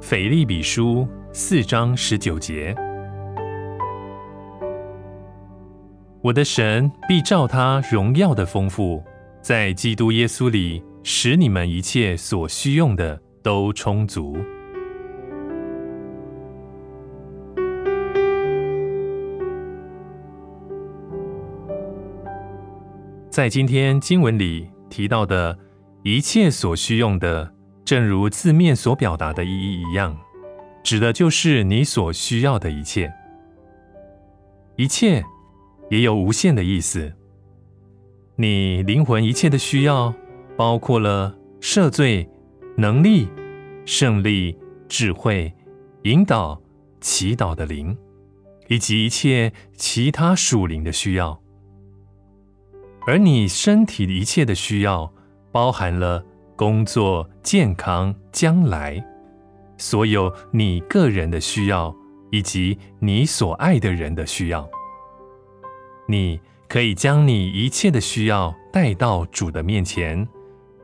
[0.00, 2.74] 腓利比书四章十九节，
[6.22, 9.02] 我的神必照他荣耀的丰富，
[9.42, 14.36] 在基督耶稣里，使你们一切所需用的都充足。
[23.28, 25.58] 在今天经文里提到的
[26.02, 27.57] 一切所需用的。
[27.88, 30.14] 正如字面所表达的意义一样，
[30.82, 33.10] 指的就是你所需要的一切。
[34.76, 35.24] 一切
[35.88, 37.14] 也有无限的意思。
[38.36, 40.12] 你灵魂一切的需要，
[40.54, 42.28] 包括了赦罪、
[42.76, 43.26] 能力、
[43.86, 45.50] 胜利、智慧、
[46.02, 46.60] 引导、
[47.00, 47.96] 祈祷的灵，
[48.66, 51.40] 以及一切其他属灵的需要。
[53.06, 55.10] 而你身体一切的需要，
[55.50, 56.22] 包含了。
[56.58, 59.00] 工作、健康、将来，
[59.76, 61.94] 所有你个人的需要，
[62.32, 64.68] 以及你所爱的人的需要，
[66.08, 70.26] 你可以将你一切的需要带到主的面前，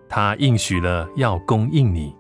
[0.08, 2.14] 他应许了要供应你。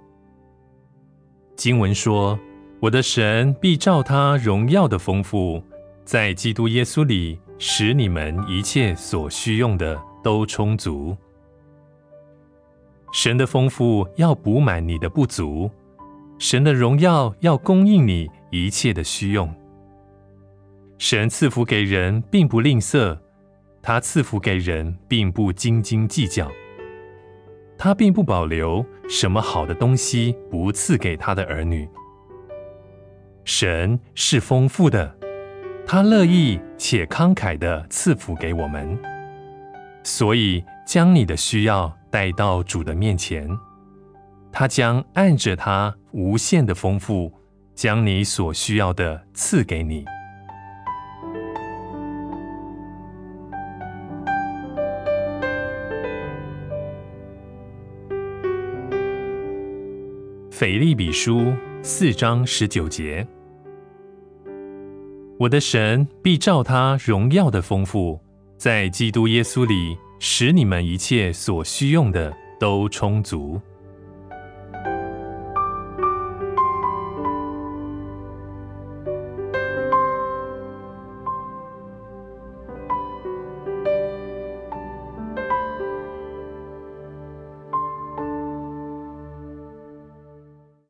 [1.54, 2.36] 经文说
[2.82, 5.62] ：“我的神必照他荣耀的丰富，
[6.04, 11.16] 在基督耶稣里，使你们一切所需用的都充足。”
[13.14, 15.70] 神的丰富要补满你的不足，
[16.36, 19.48] 神的荣耀要供应你一切的需用。
[20.98, 23.16] 神赐福给人并不吝啬，
[23.80, 26.50] 他赐福给人并不斤斤计较，
[27.78, 31.88] 他并不保留什么好的东西不赐给他的儿女。
[33.44, 35.16] 神是丰富的，
[35.86, 38.98] 他乐意且慷慨的赐福给我们，
[40.02, 41.96] 所以将你的需要。
[42.14, 43.44] 带到主的面前，
[44.52, 47.32] 他将按着他无限的丰富，
[47.74, 50.04] 将你所需要的赐给你。
[60.52, 61.52] 腓利比书
[61.82, 63.26] 四章十九节，
[65.36, 68.20] 我的神必照他荣耀的丰富，
[68.56, 69.98] 在基督耶稣里。
[70.18, 73.60] 使你们一切所需用的都充足。